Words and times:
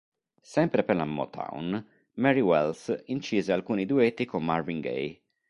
Sempre 0.51 0.83
per 0.83 0.95
la 0.95 1.05
Motown, 1.11 1.77
Mary 2.13 2.39
Wells 2.41 3.03
incise 3.13 3.51
alcuni 3.51 3.85
duetti 3.85 4.25
con 4.25 4.43
Marvin 4.43 4.79
Gaye. 4.81 5.21